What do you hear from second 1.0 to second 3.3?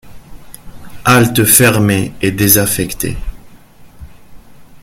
Halte fermée et désaffectée.